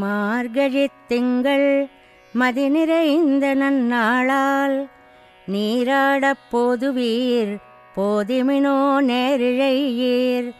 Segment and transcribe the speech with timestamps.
[0.00, 1.88] மார்கழித் திங்கள்
[2.32, 4.88] மதி நிறைந்த நன்னாளால்
[5.52, 7.56] நீராடப் போதுவீர்
[7.96, 8.78] போதிமினோ
[9.10, 10.50] நேரிழையீர்.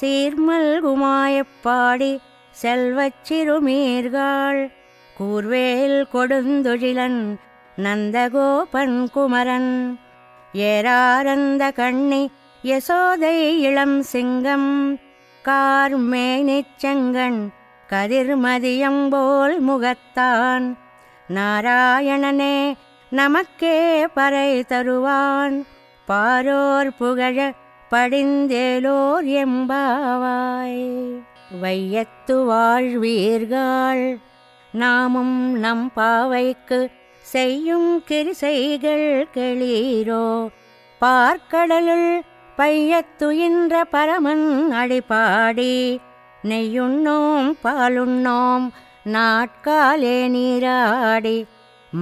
[0.00, 2.18] சீர்மல்குமாயப்பாடி
[2.50, 4.72] செல்வச் சிறுமீர்காள்
[5.20, 7.36] கூர்வேல் கொடுந்தொழிலன்
[7.76, 9.98] நந்தகோபன் குமரன்.
[10.52, 12.30] ஏராரந்த கண்ணி
[12.62, 14.98] யசோதை இளம் சிங்கம்
[15.44, 17.48] கார்மேனிச்சங்கண்
[17.90, 20.76] கதிர்மதியம்போல் முகத்தான்.
[21.34, 22.74] நாராயணனே
[23.10, 25.66] நமக்கே பறை தருவான்.
[26.08, 27.52] பாரோர் புகழ
[27.90, 31.08] படிந்தேலோர் எம்பாவாய்.
[31.62, 34.16] வையத்து வாழ்வீர்கள்
[34.72, 40.48] நாமும் நம் பாவைக்கு செய்யும் கிரிசைகள் கெளீரோ.
[41.00, 42.20] பார்க்கடலுள்
[42.56, 45.98] பையத்துயின்ற பரமன் அடிபாடி.
[46.44, 48.68] நெய்யுண்ணோம் பாலுண்ணோம்
[49.04, 51.46] நாட்காலே நீராடி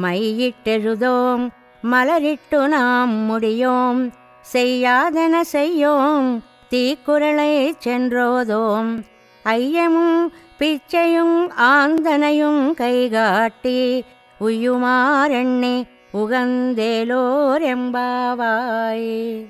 [0.03, 1.49] மையிட்டெழுதோம்
[1.83, 4.13] மலரிட்டு நாம் முடியோம்
[4.55, 9.05] செய்யாதன செய்யோம் தீக்குறளை சென்றோதோம்.
[9.45, 10.27] ஐயமும்
[10.59, 14.05] பிச்சையும் ஆந்தனையும் கைகாட்டி
[14.41, 15.83] உயுமாறெண்ணி
[16.15, 19.47] உகந்தேலோர் எம்பாவாய்.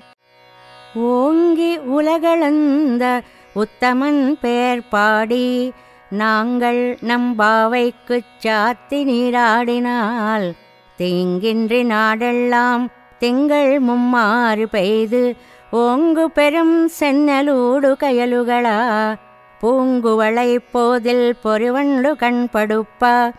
[0.95, 3.21] ஓங்கி உலகளந்த
[3.57, 5.71] உத்தமன் பேர் பாடி
[6.09, 10.51] நாங்கள் நம் பாவைக்குச் சாத்தி நீராடினால்
[10.97, 12.87] தீங்கின்றி நாடெல்லாம்
[13.19, 15.35] திங்கள் மும்மாறு பெய்து
[15.71, 18.77] ஓங்கு பெரும் சென்னலூடு கயலுகளா?
[19.61, 23.31] பூங்குவளை போதில் பொறிவண்டு கண்படுப்பா?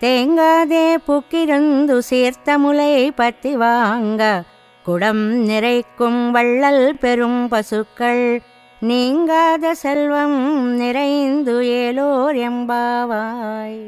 [0.00, 4.42] தேங்காதே புக்கிருந்து சீர்த்த முலை பத்தி வாங்க.
[4.82, 8.40] குடம் நிறைக்கும் வள்ளல் பெரும் பசுக்கள்
[8.80, 13.78] நீங்காத செல்வம் நிறைந்து ஏலோர் எம்பாவாய்.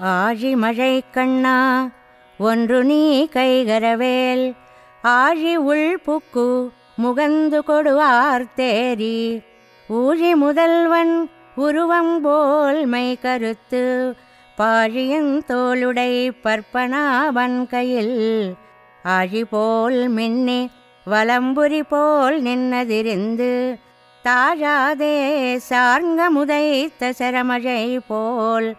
[0.00, 1.90] ஆழி மழை கண்ணா
[2.38, 4.54] ஒன்று நீ கைகரவேல்.
[5.02, 6.70] ஆழி உள் புக்கு
[7.02, 9.42] முகந்து கொடுவார் தேரி
[9.88, 14.14] ஊழி முதல்வன் உருவம் போல் மை கருத்து
[14.58, 18.56] பாழியின் தோளுடை பற்பனாவன் கையில்
[19.02, 20.68] ஆழி போல் மின்னி
[21.06, 23.78] வலம்புரி போல் நின்னதிருந்து
[24.28, 28.76] தாழாதே சார்ங்க முதைத்த சரமழை போல்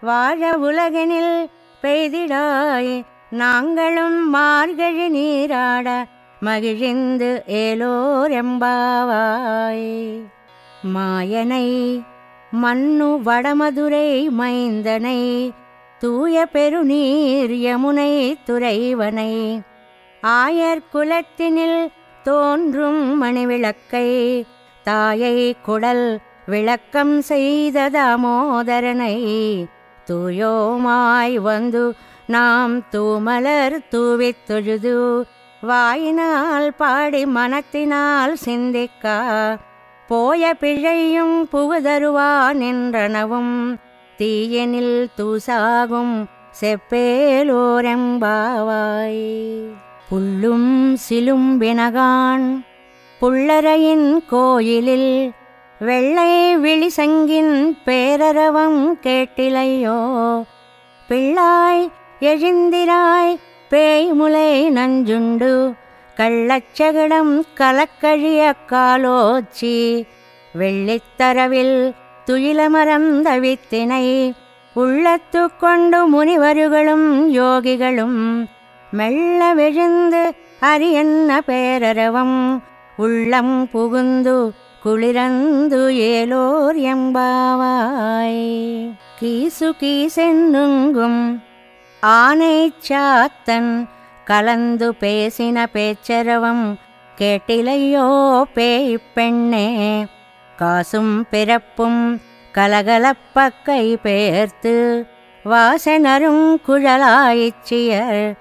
[0.00, 1.50] வாழ உலகனில்
[1.82, 6.06] பெய்திடாய் நாங்களும் மார்கழி நீராட
[6.40, 10.20] மகிழ்ந்து ஏலோர் எம்பாவாய்.
[10.94, 11.66] மாயனை
[12.50, 15.50] மண்ணு வடமதுரை மைந்தனை
[15.98, 19.60] தூய பெருநீர் யமுனை துறைவனை.
[20.22, 21.92] ஆயர் குலத்தினில்
[22.22, 24.10] தோன்றும் மணிவிளக்கை
[24.82, 29.64] தாயை குடல் விளக்கம் செய்த தாமோதரனை
[30.06, 31.94] தூயோமாய் வந்து
[32.26, 35.26] நாம் தூமலர் தூவித் தொழுது
[35.60, 39.56] வாயினால் பாடி மனத்தினால் சிந்திக்கா.
[40.08, 43.76] போய பிழையும் புகுதருவான் என்றனவும்
[44.16, 46.24] தீயனில் தூசாகும்
[46.60, 47.62] செப்பேலோரெம்பாவாய்.
[50.10, 52.70] புள்ளும் சிலும்பினகான்
[53.22, 55.32] புள்ளரையின் கோயிலில்
[55.80, 59.98] வெள்ளை விழிசங்கின் பேரரவம் கேட்டிலையோ?
[61.08, 61.84] பிள்ளாய்
[62.20, 63.38] எழுந்திராய்
[63.70, 65.52] பேய்முலை நஞ்சுண்டு
[66.16, 70.06] கள்ளச்சகடம் கலக்கழிய காலோச்சி
[70.54, 71.76] வெள்ளித்தரவில்
[72.26, 74.34] துயிலமரந்த வித்தினை
[74.74, 78.20] உள்ளத்து கொண்டு முனிவர்களும் யோகிகளும்
[78.92, 82.38] மெல்ல விழுந்து அரியன்ன பேரரவம்
[83.02, 84.52] உள்ளம் புகுந்து
[84.84, 88.42] குளிரந்து ஏலோர் எம்பாவாய்.
[89.18, 91.22] கீசு கீசென்னுங்கும்
[92.00, 93.88] ஆனை சாத்தன்
[94.24, 96.64] கலந்து பேசின பேச்சரவம்
[97.18, 98.08] கேட்டிலையோ
[98.54, 100.06] பேய் பெண்ணே.
[100.56, 102.20] காசும் பிறப்பும்
[102.54, 105.06] கலகலப்பக்கை பெயர்த்து
[105.44, 108.32] வாசனரும் குழலாயிச்சியர்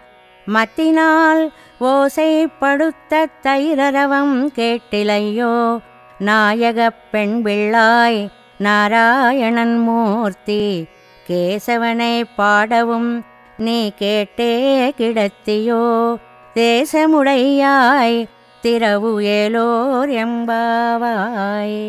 [0.46, 5.80] மத்தினால் ஓசைப்படுத்த தைரரவம் கேட்டிலையோ?
[6.20, 8.28] நாயகப் பெண் பிள்ளாய்
[8.58, 10.86] நாராயணன் மூர்த்தி
[11.28, 13.26] கேசவனை பாடவும்
[13.58, 16.16] நீ கேட்டே கிடத்தியோ?
[16.56, 18.26] தேசமுடையாய்
[18.62, 21.80] திரவு ஏலோர் எம்பாவாய்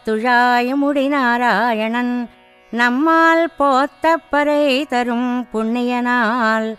[0.05, 2.29] துழாய முடி நாராயணன்
[2.73, 6.75] நம்மால் போத்தப்பறை தரும் புண்ணியனால்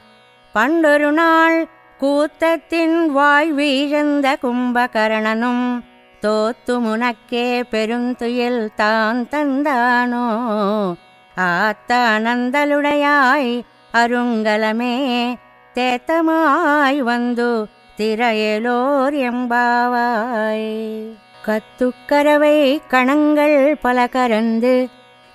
[0.53, 1.69] பண்டொரு நாள்
[2.01, 5.83] கூத்தத்தின் வாய் வீழந்த கும்பகரணனும்
[6.23, 10.27] தோத்து முனக்கே பெருந்துயில் தான் தந்தானோ?
[11.37, 13.63] ஆத்த அனந்தலுடையாய்
[13.93, 14.97] அருங்கலமே
[15.75, 20.69] தேத்தமாய் வந்து திரையலோர் எம்பாவாய்.
[21.47, 24.87] கத்துக்கரவை கணங்கள் பல கரந்து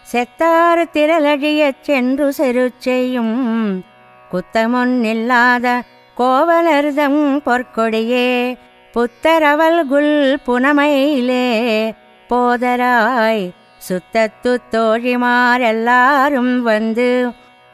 [0.10, 3.36] செத்தாறு திரளழியச் சென்று செரு செய்யும்
[4.32, 5.68] குத்தமொன்னில்லாத
[6.18, 8.30] கோவலர்தம் பொற்கொடியே
[8.94, 10.14] புத்தரவல் குல்
[10.46, 11.46] புனமையிலே
[12.30, 13.46] போதராய்
[13.82, 17.10] சுத்தத்து தோழிமாரெல்லாரும் வந்து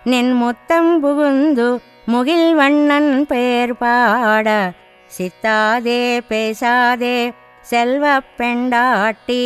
[0.03, 1.69] நின் முத்தம் புகுந்து
[2.07, 4.47] முகில் வண்ணன் பெயர் பாட
[5.11, 7.17] சித்தாதே பேசாதே
[7.65, 8.05] செல்வ
[8.37, 9.43] பெண்டாட்டி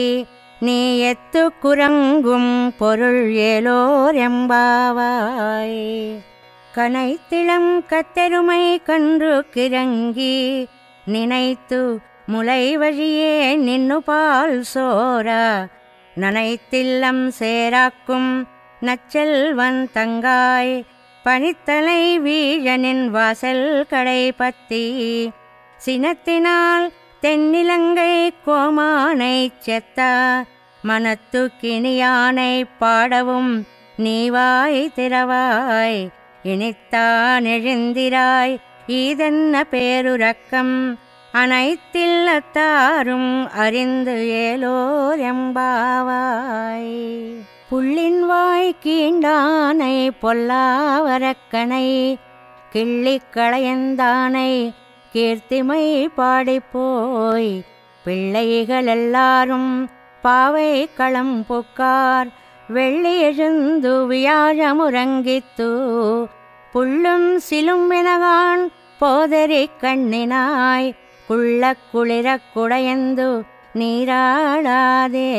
[0.59, 6.15] நீ எத்து குரங்கும் பொருள் ஏலோர் எம்பாவாய்.
[6.75, 10.65] கனைத்திளம் கத்தெருமை கன்று கிறங்கி
[11.05, 15.65] நினைத்து முளை வழியே நின்னு பால் சோரா.
[16.19, 18.43] நனைத்தில்லம் சேராக்கும்
[18.81, 20.85] நச்செல்வன் தங்காய்.
[21.25, 25.31] பனித்தலை வீழனின் வாசல் கடை பத்தி.
[25.85, 26.89] சினத்தினால்
[27.21, 30.45] தென்னிலங்கை கோமானை செத்தா
[30.83, 33.65] மனத்து கிணியானை பாடவும்
[33.97, 36.09] நீவாய் திறவாய்
[36.43, 40.97] இனித்தான் எழுந்திராய் ஈதென்ன பேருரக்கம்
[41.33, 46.95] அனைத்தில்லத்தாரும் அறிந்து ஏலோர் எம்பாவாய்.
[47.69, 52.17] புள்ளின் வாய் கீண்டானை பொல்லாவரக்கனை
[52.73, 54.73] கிள்ளிக்களையந்தானை
[55.13, 57.61] கீர்த்திமை பாடிப்போய்
[58.03, 59.89] பிள்ளைகள் எல்லாரும்
[60.21, 62.29] பாவை களம் புக்கார்.
[62.67, 65.69] வெள்ளி எழுந்து வியாழமுறங்கித்து
[66.73, 68.63] புள்ளும் சிலும் எனகான்
[68.99, 70.89] போதரி கண்ணினாய்.
[71.27, 73.41] குள்ள குளிர குடையந்து
[73.75, 75.31] நீராடாதே.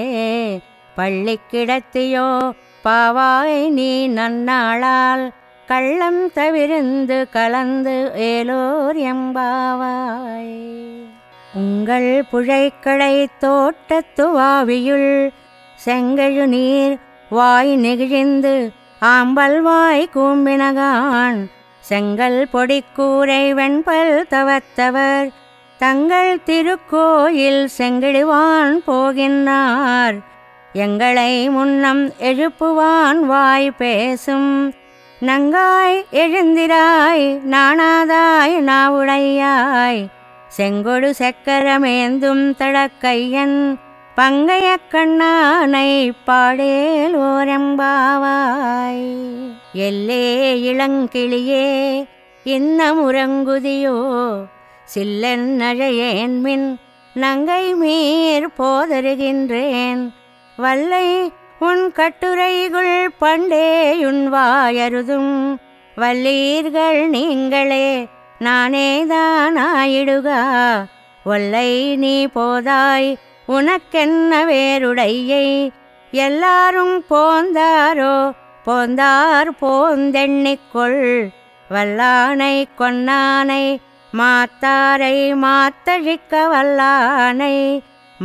[0.94, 2.50] பள்ளி கிடத்தியோ
[2.84, 5.24] பாவாய் நீ நன்னாளால்
[5.70, 10.56] கள்ளம் தவிர்ந்து கலந்து ஏலோர் எம்பாவாய்.
[11.54, 15.30] உங்கள் புழைக்கடை தோட்டத்துவாவியுள்
[15.86, 16.98] செங்கழு நீர்
[17.30, 21.38] வாய் நெகிழிந்து ஆம்பல் வாய் கூம்பினகான்.
[21.80, 25.30] செங்கல் பொடிக்கூரை வெண்பல் தவத்தவர்
[25.78, 30.18] தங்கள் திருக்கோயில் செங்கிடுவான் போகின்றார்.
[30.72, 34.74] எங்களை முன்னம் எழுப்புவான் வாய் பேசும்
[35.26, 40.06] நங்காய் எழுந்திராய் நாணாதாய் நாவுடையாய்.
[40.48, 43.78] செங்கொடு சக்கரமேந்தும் தடக்கையன்
[44.16, 49.04] பங்கைய கண்ணானை பாடேல் ஓரம்பாவாய்.
[49.74, 50.24] எல்லே
[50.70, 51.68] இளங்கிளியே
[52.44, 53.98] இன்னமுறங்குதியோ
[54.94, 56.78] சில்லென்னழையேன் மின்
[57.14, 60.12] நங்கை மீர் போதருகின்றேன்.
[60.56, 61.32] வல்லை
[61.66, 65.34] உன் கட்டுரைகுள் பண்டேயுன் வாயருதும்.
[65.96, 67.88] வல்லீர்கள் நீங்களே
[68.44, 70.38] நானேதானாயிடுகா
[71.24, 73.10] ஒல்லை நீ போதாய்
[73.46, 75.46] உனக்கென்ன வேருடையை
[76.10, 78.14] எல்லாரும் போந்தாரோ?
[78.64, 81.04] போந்தார் போந்தெண்ணிக்கொள்
[81.70, 83.64] வல்லானை கொன்னானை
[84.12, 87.56] மாத்தாரை மாத்தழிக்க வல்லானை.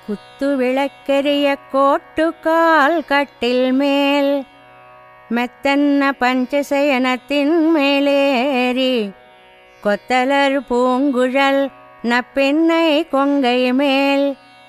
[0.08, 4.32] குத்து விளக்கெரிய கோட்டுக்கால் கட்டில் மேல்
[5.30, 8.96] மெத்தன்ன பஞ்சசயனத்தின் மேலேறி
[9.84, 11.62] கொத்தலர் பூங்குழல்
[12.04, 14.26] நப்பெண்ணை கொங்கை மேல்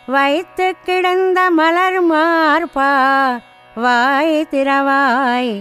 [0.07, 2.93] வைத்து கிடந்த மலர் மார்பா
[3.75, 5.53] வாய் திறவாய்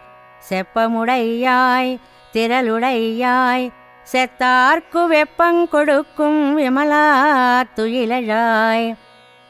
[0.51, 1.99] செப்பமுடையாய்
[2.33, 3.71] திரளுடையாய்
[4.11, 7.07] செத்தார்க்கு வெப்பங்கொடுக்கும் விமலா
[7.77, 8.95] துயிலழாய்.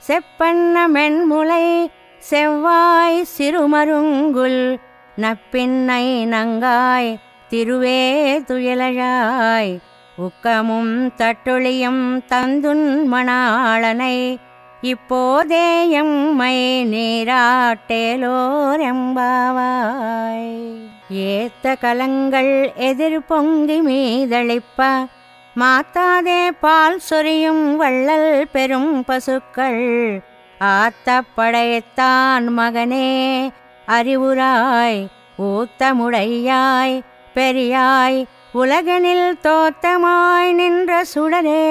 [0.08, 4.78] செப்பண்ண மென்முலை செவ்வாய் சிறுமருங்குல்
[5.16, 7.18] நப்பின்னை நங்காய்
[7.50, 9.78] திருவே துயிலழாய்.
[10.18, 14.36] உக்கமும் தட்டொழியும் தந்துன் மணாளனை
[14.80, 20.91] இப்போதே எம்மை நீராட்டேலோர் எம்பாவாய்.
[21.12, 24.82] ஏத்த கலங்கள் எதிர் பொங்கி மீதளிப்ப
[25.60, 29.82] மாத்தாதே பால் சொரியும் வள்ளல் பெரும் பசுக்கள்.
[30.60, 33.08] ஆத்த படைத்தான் மகனே
[33.88, 35.00] அறிவுராய்
[35.38, 36.96] ஊத்தமுடையாய்
[37.34, 38.20] பெரியாய்
[38.52, 41.64] உலகனில் தோத்தமாய் நின்ற சுடரே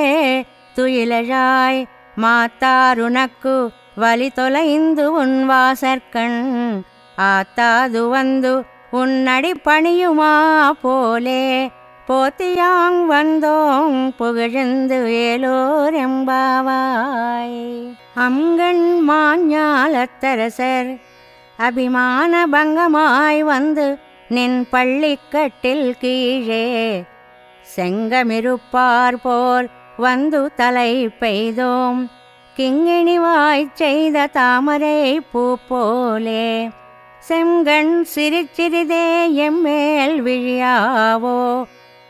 [0.76, 1.82] துயிலழாய்
[2.22, 3.56] மாத்தாருனக்கு
[3.96, 6.42] வலி தொலைந்து உன் வாசற்கண்.
[7.18, 8.52] ஆத்தாது வந்து
[8.92, 11.72] உன்னடி பணியுமா போலே?
[12.08, 17.96] போத்தியாங் வந்தோம் புகழ்ந்து வேலோர் எம்பாவாய்.
[18.16, 21.00] அங்கண் மாஞ்ஞாலத்தரசர்
[21.58, 23.98] அபிமான பங்கமாய் வந்து
[24.30, 27.04] நின் பள்ளிக்கட்டில் கீழே.
[27.76, 32.10] செங்கமிருப்பார் போல் வந்து தலை பெய்தோம்.
[32.58, 36.70] கிங்கிணிவாய்ச் செய்த தாமரை பூ போலே.
[37.28, 41.68] செங்கண் சிரிச்சிறிதே எம்மேல் விழியாவோ?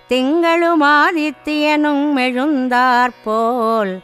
[0.09, 3.99] திங்களும் ஆதித்தியனும் மெழுந்தாற்போல்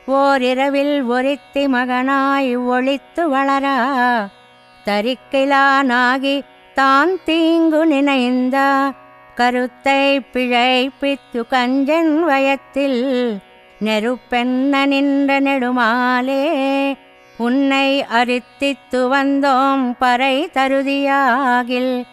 [0.08, 3.78] ஓரிரவில் ஒருத்தி மகனாய் ஒளித்து வளரா.
[4.86, 6.42] தரிக்கிலானாகி
[6.74, 9.02] தான் தீங்கு நினைந்தா.
[9.36, 13.42] கருத்தை பிழைப்பித்து கஞ்சன் வயத்தில்
[13.82, 16.96] நெருப்பென்ன நின்ற நெடுமாலே
[17.38, 22.06] உன்னை அரித்தித்து வந்தோம் பறை தருதியாகில்.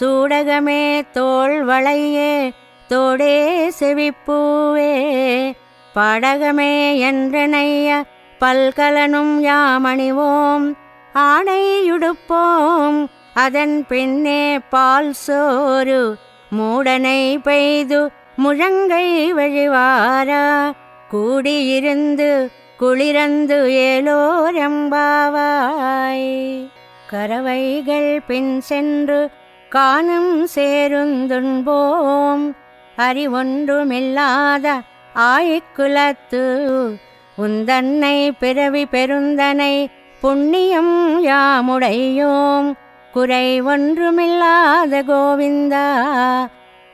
[0.00, 2.52] சூடகமே தோல் வளையே
[2.88, 5.56] தோடே செவிப்பூவே.
[5.94, 8.04] படகமே என்றனைய
[8.42, 10.74] பல்கலனும் யாமணிவோம்.
[11.14, 16.16] ஆணையுடுப்போம் அதன் பின்னே பால் சோறு.
[16.58, 20.72] மூடனை பெய்து முழங்கை வழிவாரா.
[21.12, 22.48] கூடியிருந்து
[22.80, 26.70] குளிரந்து ஏலோரம்பாவாய்.
[27.10, 29.30] கரவைகள் பின் சென்று
[29.68, 32.54] காணும் சேருந்துண்போம்.
[32.96, 34.80] அறிவொன்றுமில்லாத
[35.14, 36.96] ஆய்க்குலத்து
[37.38, 39.86] உந்தன்னை பிறவி பெருந்தனை
[40.20, 42.72] புண்ணியம் யாமுடையோம்.
[43.12, 45.86] குறை ஒன்றுமில்லாத கோவிந்தா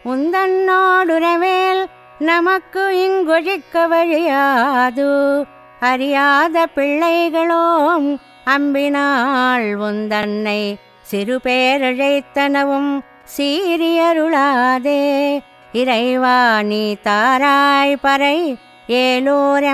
[0.04, 1.84] உந்தன்னோடுறவேல்
[2.18, 5.10] நமக்கு இங்கொழிக்க வழியாது.
[5.80, 8.06] அறியாத பிள்ளைகளோம்
[8.46, 13.00] அம்பினாள் உந்தன்னை சிறு பேரழைத்தனவும்
[13.36, 15.02] சீரியருளாதே
[15.72, 18.56] இறைவா நீ தாராய் பறை
[18.88, 19.72] ஏலோரெம்பாவாய்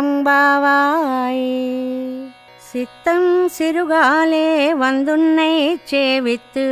[2.58, 4.48] சித்தம் சிறுகாலே
[4.80, 6.64] வந்துன்னை சேவித்து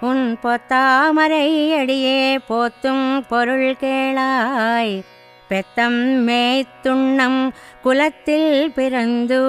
[0.00, 1.48] உன் பொத்தாமரை
[1.78, 5.00] அடியே போத்தும் பொருள் கேளாய்.
[5.48, 7.50] பெத்தம் மேய்த்துண்ணம்
[7.82, 9.42] குலத்தில் பிறந்து